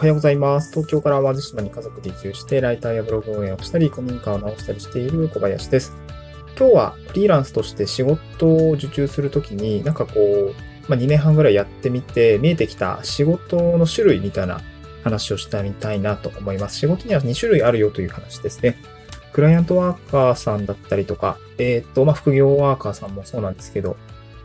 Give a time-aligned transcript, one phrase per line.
[0.00, 0.70] おはようございます。
[0.70, 5.92] 東京から淡路島に家族で移住して、ライターやブログ運営をしたり、古民家を直したりしている小林です。
[6.58, 10.54] 今日はフリーランスとして仕事を受注するときに、なんかこう、
[10.88, 14.62] まあ、2年半ぐらいやってみて、見えてきた仕事の種類みたいな
[15.04, 16.78] 話をしてみたいなと思います。
[16.78, 18.78] 仕事には2種類あるよという話ですね。
[19.34, 23.98] クライアントワーカーさんだったりとか、えっ、と、まあ、副業ワーカーさんもそうなんですけど、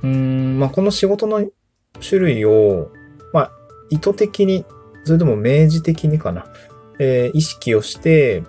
[0.03, 1.48] うーん、まあ、この仕事の
[2.05, 2.91] 種類を、
[3.31, 3.52] まあ、
[3.90, 4.66] 意図的に、
[5.05, 6.45] それとも明示的にかな、
[7.00, 8.44] えー意識をして、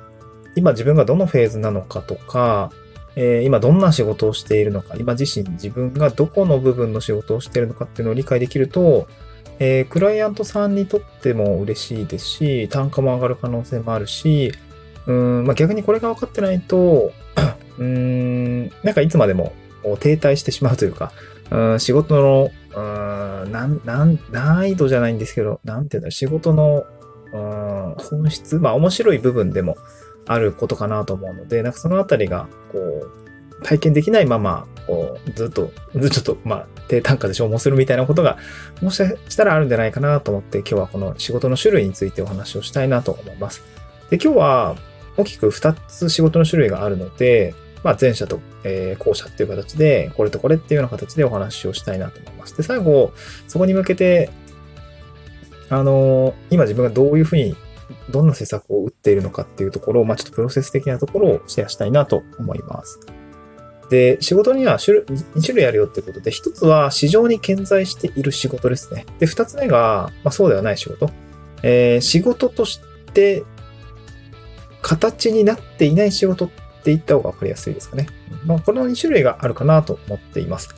[0.57, 2.71] 今自分がどのフェーズなのかとか、
[3.15, 9.07] えー今どんな仕事をしているのか、今自身自分がどこの部分の仕事をしているのかっていうのを理解できると、
[9.59, 14.53] えークライアントさんにとっても嬉しいですし、単価も上がる可能性もあるし、
[15.07, 17.13] うん、まあ、逆にこれが分かってないと、
[17.79, 19.53] うん、なんかいつまでも
[20.01, 21.13] 停滞してしまうというか、
[21.51, 22.81] うん仕事の、う
[23.49, 26.85] んなん、なん、難易度じゃないんですけど、なんていうんだろう、仕事の、
[27.33, 29.77] うん本質、まあ面白い部分でも
[30.27, 38.37] あることかなと思うので、なんかそのあたりが、こう、体験できないまま、こう、ずっと、ずっとっと、まあ、低単価で消耗するみたいなことが、
[38.83, 43.63] もしかしたらあるんじゃないかなと思って、今日はこの仕事の種類についてお話をしたいなと思います。
[44.11, 44.77] で、今日は、
[45.17, 47.55] 大きく2つ仕事の種類があるので、
[47.87, 52.57] まあ、前者と、えー後者っていう形で、これとこれっていうような形でお話をしたいなと思います。
[52.57, 53.13] で、最後、
[53.47, 54.29] そこに向けて、
[55.71, 57.55] あのー今自分がどういうふうに、
[58.11, 62.99] どんな施策を打っているのかっていうところを、まあ、ちょっとプロセス的なところをシェアしたいなと思います。
[63.89, 69.07] で、仕事には種類2種類あるよってことで、1つは市場に健在している仕事ですね。
[69.21, 71.09] で、2つ目が、まあ、そうではない仕事。
[71.63, 72.81] えー仕事とし
[73.15, 73.45] て
[74.83, 76.51] 形になっていない仕事っ
[76.87, 78.07] て言った方が分かりやすいですかね。
[78.45, 80.75] まあ、この2種類があるかなと思っています。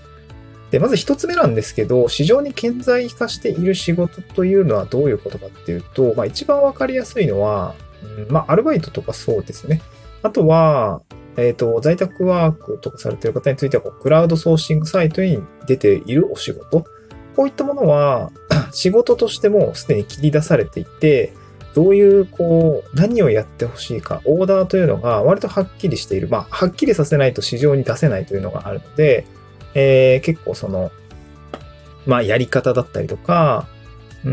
[0.71, 7.75] で、まず1つ目なんですけど、市場に顕在化している仕事というのはどういうことかっていうと、まあ、一番分かりやすいのは、
[8.31, 9.83] まあ、アルバイトとかそうですね。
[10.23, 11.03] あとは、
[11.37, 16.85] えっ、と、在宅ワークとかされている方については、クラウドソーシングサイトに出ているお仕事。
[17.37, 18.33] こういったものは、
[18.73, 21.33] 仕事としてもすでに切り出されていて、
[21.75, 26.29] どういう、こう、何をやってほしいか、オーダーというのが割とはっきりしている。
[26.29, 29.27] まあ、はっきりさせないと市場に出せないというのがあるので、
[29.75, 30.91] えー結構その、
[32.07, 33.69] まあ、やり方だったりとか、
[34.25, 34.31] うー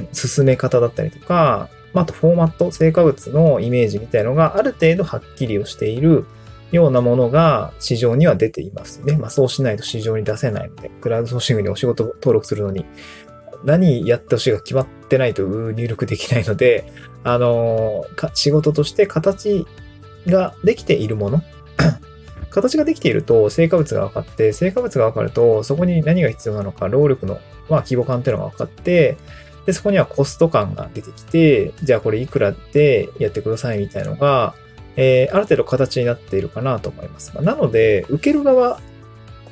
[0.00, 6.24] ん、進め方だったりとか、まあ、あとフォーマット、成果物のイメージみたいのがある程度はっきりをしている
[6.72, 9.16] ようなものが市場には出ていますね。
[9.16, 12.84] まあ、そうしないと市場に出せないので、クラウドソーシングにお仕事登録するのに、
[13.64, 15.42] 何やってほしいか決まってないと
[15.72, 16.92] 入力できないので、
[17.22, 19.66] あのー仕事として形
[20.26, 21.42] ができているもの、
[22.50, 29.16] 形ができていると成果物が分かって、成果物が分かると、そこに何が必要なのか、労力の、まあ、規模感っていうのが分かって、
[29.66, 34.54] で、そこにはコスト感が出てきて、じゃあこれいくらでやってくださいみたいのが、
[34.96, 37.32] えーある程度形になっているかなと思います。
[37.40, 38.80] なので、受ける側、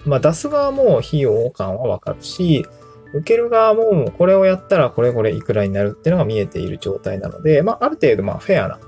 [0.05, 2.67] まあ出す側も費用感はわかるし、
[3.15, 8.79] 受ける側もこれをやったらこれこれいくらになるっていうのが見えている状態なので、まあある程度まあフェアな、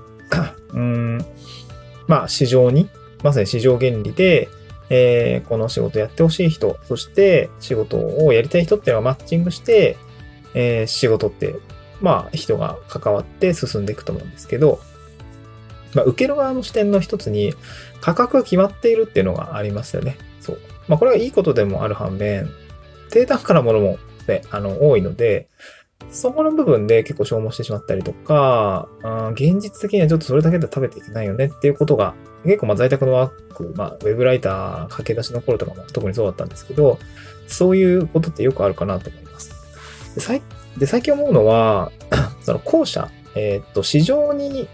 [0.69, 1.25] うーん、
[2.07, 2.89] まあ市場に、
[3.23, 4.49] まさに市場原理で、
[4.89, 9.97] えーこの仕事やってほしい人、そして仕事をやりたい人っていうのがマッチングして、
[10.53, 11.55] えー仕事って、
[12.01, 14.79] まあ人が関わって進んでいくと思うんですけど、
[15.93, 17.53] まあ、受ける側の視点の一つに
[18.01, 20.17] 価格が決まっているっていうのがありますよね。
[20.41, 20.59] そう。
[20.87, 22.49] まあ、これはいいことでもある反面、
[23.09, 23.97] 低単価なものも
[24.27, 25.47] ね、あの、多いので、
[26.11, 32.13] そこの部分で結構消耗してしまったりとか、あー現実的にはちょっとそれだけで食べていけないよねっていうことが、
[32.43, 36.99] 結構まあ在宅のワーク、まあ、ウェブライター駆け出しの頃とかも特にそうだったんですけど、
[37.47, 39.51] そういうことってよくあるかなと思います。
[40.15, 40.41] で、最
[40.77, 41.91] で最近思うのは、
[42.41, 44.67] その後者、えーっと、市場に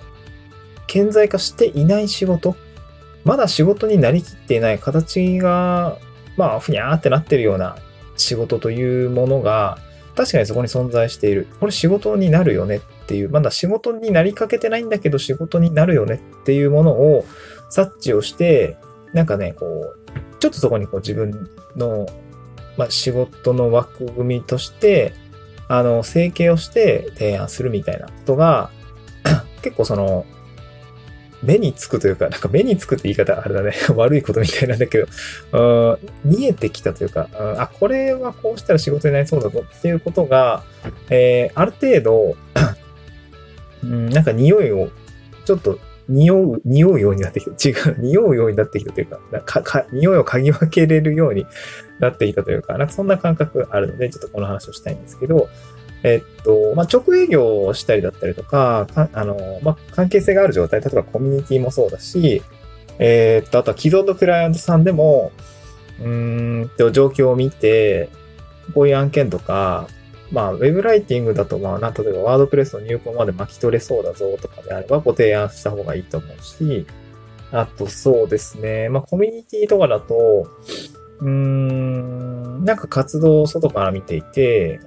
[0.88, 2.56] 顕在化していない仕事、
[3.24, 5.98] まだ仕事になりきっていない形が、
[6.38, 7.78] まあ、ふにゃーってなってるような
[8.22, 9.78] 仕事というものが、
[10.16, 11.48] 確かにそこに存在している。
[11.60, 17.26] これ仕事になるよねっていう、まだ仕事になりかけてないんだけど仕事になるよねっていうものを
[17.70, 18.78] 察知をして、
[19.14, 22.06] なんかね、こう、ちょっとそこにこう自分の、
[22.78, 25.14] まあ、仕事の枠組みとして、
[25.68, 28.70] あの、整形をして提案するみたいなことが、
[29.62, 30.26] 結構その、
[31.44, 33.74] 目につくというか、なんか目につくって言い方あれだね。
[33.96, 35.08] 悪いことみたいなんだけど、
[35.54, 37.28] うん見えてきたというか、
[37.58, 40.64] あ、これはこうしたら仕事になりそうだぞっていうことが、
[41.10, 42.36] えーある程度、
[43.84, 44.90] うん、なんか匂いを、
[45.46, 45.80] ちょっと
[46.12, 47.90] 匂う、匂うようになってきた。
[47.90, 51.46] 違う、匂うようになってきたというか、かか匂いを嗅ぎ分けれるように
[52.00, 55.48] なってきたというか、なんかそんな感覚があるので、ちょっとこの話をしたいんですけど、
[56.04, 62.42] えっと、まあ、直営業をしたりだったりとか、かあの、まあ、関係性がある状態、例えばコミュニティもそうだし、
[62.98, 65.32] えー、っと、あとは既存のクライアントさんでも、
[66.04, 68.10] うんと、状況を見て、
[68.74, 69.88] こういう案件とか、
[70.32, 76.88] まあ、ウェブライティングだと、まあ、な、例えばワードプレスの入稿まで巻き取れそうだぞとかであれば、ご提案した方がいいと思うし、
[77.52, 78.90] あと、そうですね。
[78.90, 80.48] まあ、コミュニティとかだと、
[81.20, 84.80] うーん、なんか活動を外から見ていて、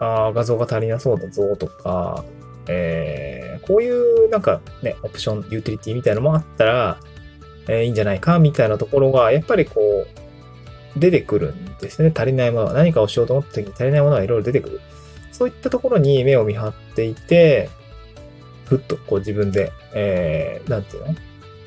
[0.00, 2.24] あ画像が足りなそうだぞとか、
[2.66, 7.00] えー、こういうなんかね、オプション、ユーティリティみたいなのもあったら、
[7.66, 12.12] えー、いいんじゃないかみたいなところが、やっぱりこう、出てくるんですね。
[12.14, 12.72] 足りないものは。
[12.72, 14.80] 何かをしようと思った時に足りないものがいろいろ出てくる。
[15.30, 17.68] そういったところに目を見張っていて、
[18.66, 21.14] ふっとこう自分で、えー、なんていうの？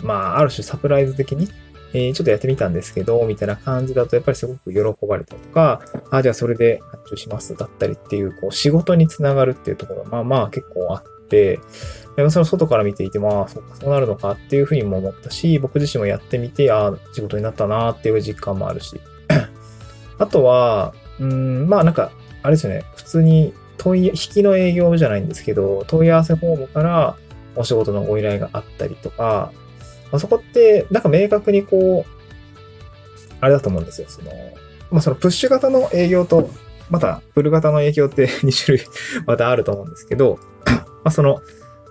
[0.02, 1.48] まあ、ある種サプライズ的に、
[1.94, 11.60] えー、ちょっとやってみたんですけど、みたいな感じだと、やっぱりすごく喜ばれたとか、あ、じゃあそれで発注しますだったりっていう、こう、仕事につながるっていうところが、まあまあ結構あって、
[12.16, 19.00] でもその外から見ていて、まあ、そうか、そうなるのかっていうふうにも思ったし、僕自身もやってみて、ああ、仕事になったなっていう実感もあるし。
[20.18, 22.12] あとは、うん、まあなんか、
[22.44, 27.16] あれですよね、普通に問い、引きの営業じゃないんですけど、問い合わせフォームから
[27.56, 29.52] お仕事のご依頼があったりとか、
[30.12, 32.22] まあ、そこって、なんか明確にこう、
[33.40, 34.08] あれだと思うんですよ。
[34.10, 34.32] その、
[34.92, 36.50] まあ、そのプッシュ型の営業と、
[36.90, 38.86] また、プル型の営業って 2種類
[39.26, 41.42] またあると思うんですけど、まあ、その、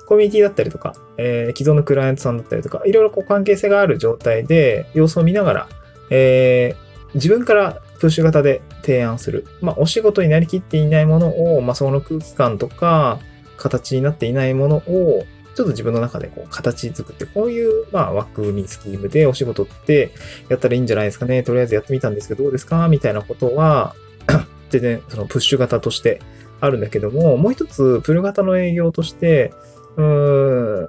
[0.06, 5.68] コミュニティだったりとか、えー、既存のクライアントさんだったりとか、いろいろこう関係性がある状態で様子を見ながら、
[6.10, 9.46] えー、自分からプッシュ型で提案する。
[9.60, 13.20] まあ、お仕事になりきっていないものを、まあ、その空気感とか、
[13.56, 15.24] 形になっていないものを、
[15.54, 20.12] ちょっと自分の中でこう形作って、こういう、まあ、枠組み、スキームでお仕事って
[20.48, 21.42] やったらいいんじゃないですかね。
[21.42, 22.88] とりあえずやってみたんですけど、どうですか？
[22.88, 23.94] みたいなことは、
[24.70, 26.20] 全然、そのプッシュ型として
[26.60, 29.52] あるんだけども、もう一つ、プル型の営業として、
[29.96, 30.88] うーん、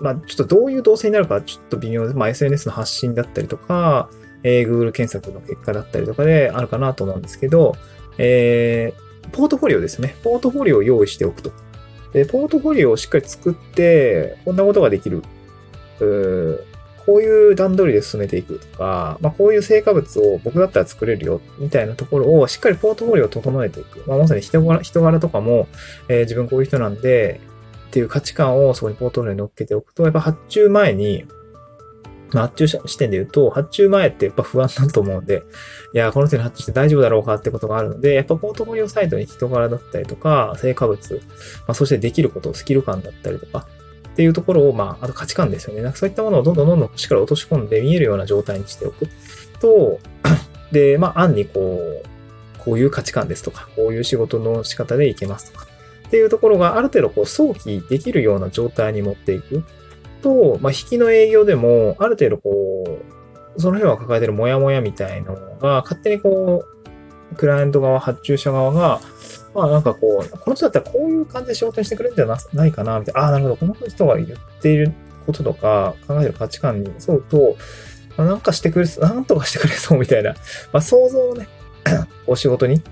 [0.00, 4.10] まあ、ちょっとどういう動線になるかちょっと微妙で、まあ、SNS の発信だったりとか、
[4.42, 7.76] えー、Google 検索の結果だったりとかであるかなと思うんですけど、
[8.18, 10.16] えー、ポートフォリオですね。
[10.24, 11.52] ポートフォリオを用意しておくと。
[12.12, 15.22] で、ポートフォリオをしっかり作って、こんなことができる。
[17.04, 24.04] こういう段取りで進めていくとか、まあ、こういう成果物を僕だったら作れるよ、みたいなところをしっかりポートフォリオを整えていく。
[24.06, 25.66] まあ、まさに人柄人柄とかも、
[26.08, 27.40] えー、自分こういう人なんで、
[27.88, 31.26] っていう価値観をそこにポートフォリオに乗っけておくと、やっぱ発注前に、
[32.32, 35.44] まあ、発注視点で言うと、発注前ってやっぱ不安だと思うんで、
[35.94, 41.20] いや、この人に発注して大丈夫だろうかってことがあるので、やっぱポートフォリオサイトに人柄だったりとか、成果物、ま
[41.68, 43.66] あ、そしてできること、スキル感だったりとか、
[44.12, 45.82] っていうところを、まあ、あと価値観ですよね。
[45.82, 49.08] なんかそういったものをどんどんどんどんしっかり落とし込んで見えるような状態にしておく
[49.60, 49.98] と、
[50.70, 52.06] で、まあ、案にこう、
[52.58, 55.66] こういう価値観ですとか、こういう仕事の仕方でいけますとか、
[56.06, 59.64] っていうところがある程度こう早期できるような状態に持っていく。
[60.22, 62.84] と、まあ、引きの営業でも、ある程度こ
[63.56, 66.64] う、その辺は抱えてるモヤモヤみたいのが、勝手にこ
[67.32, 69.00] う、クライアント側、発注者側が、
[69.54, 73.20] まあなんかこう、この人だったらこういう感じで仕事にしてくれるんじゃないかな、みたいな。
[73.20, 73.56] ああ、なるほど。
[73.56, 74.92] この人が言っている
[75.26, 77.56] こととか、考えてる価値観に沿うと、
[78.16, 80.34] まあ、なんかしてくれそう、なんとかしてくれそうみたいな、
[80.72, 81.48] まあ想像をね、
[82.26, 82.82] お仕事に、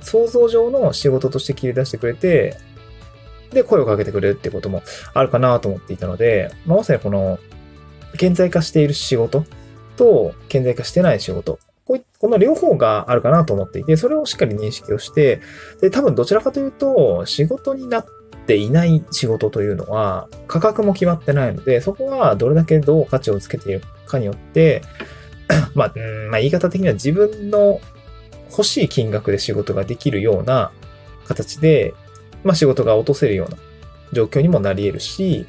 [0.00, 2.56] 想像上の仕事として切り出してくれて、
[3.52, 4.82] で、声をかけてくれるってことも
[5.14, 7.38] あるかなと思っていたので、まあ、まさにこの、
[8.16, 9.44] 顕在化している仕事
[9.96, 11.58] と、顕在化してない仕事。
[11.84, 15.40] ここの両方があるかなと思っていて、それをしっかり認識をして、
[15.80, 18.06] で、多分どちらかというと、仕事になっ
[18.46, 24.82] ていない仕事というのは、価格も決まってないので、そこはどれだけどう価値をつけているかによって、
[25.74, 25.94] まあ、
[26.30, 27.80] まあ、言い方的には自分の
[28.50, 30.72] 欲しい金額で仕事ができるような
[31.26, 31.94] 形で
[32.44, 33.56] まあ仕事が落とせるような
[34.12, 35.46] 状況にもなり得るし、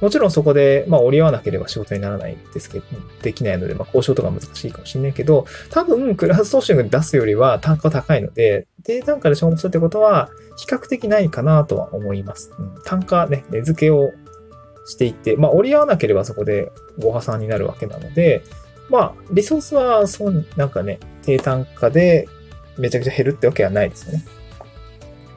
[0.00, 2.84] もちろんそこで、まあ折り合わなければ仕事にならないですけど、
[3.22, 12.52] できないので、まあ交渉とか難しいかもしれないけど、多分クラウドソーシング出すよりは単価高いので、低単価で消耗するってことは比較的ないかなとは思います。
[12.58, 14.12] うん、単価ね、値付けを
[14.86, 18.42] していって、まあ折り合わなければそこでご破産になるわけなので、
[18.90, 22.28] まあリソースはそう、なんかね、低単価で
[22.76, 24.24] めちゃくちゃ減るってわけはないですよね。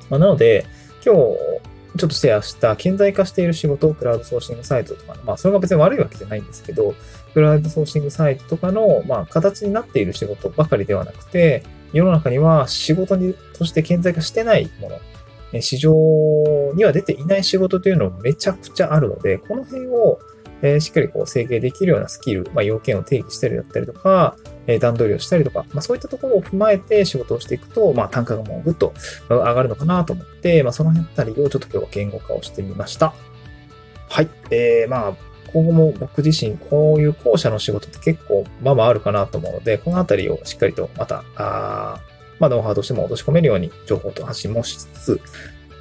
[0.10, 0.65] まあなので、
[1.06, 6.94] 今日、ちょっとシェアした顕在化している仕事、クラウドソーシングサイトとか、まあ、それが別に悪いわけじゃないんですけど、
[7.34, 11.63] クラウドソーシングサイトとかの、まあ、形になっている仕事ばかりではなくて、
[11.94, 14.89] 世の中には仕事にとして顕在化してないも
[15.51, 15.94] の、市場
[16.75, 20.20] には出ていない仕事というのもめちゃくちゃあるので、この辺を
[20.62, 24.36] えーしっかりこう制限できるようなスキル、まあ、要件を定義したりだったりとか、
[24.68, 28.94] えー段取りをしたりとか、まあ、そういったところを踏まえて仕事をしていくと、まあ、単価がもうぐっと
[29.30, 33.13] 上がるのかなと思って、まあ、その辺あたりをちょっと今日は言語化をしてみました。
[34.10, 34.30] はい。
[34.50, 35.13] えー、まあ、
[35.51, 45.22] 今後も僕自身、こういう後者の仕事って結構、まあまああるかなと思うので、このあたりをしっかりとまた、あーまあ、ノウハウとしても落とし込めるように情報と発信もしつつ、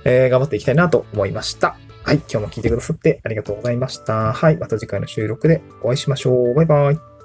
[0.05, 1.77] えー頑張っていきたいなと思いました。
[2.09, 2.17] はい。
[2.21, 4.33] 今日も聞いてくださってありがとうございました。
[4.33, 4.57] はい。
[4.57, 6.55] また次回の収録でお会いしましょう。
[6.55, 7.18] バイバイ。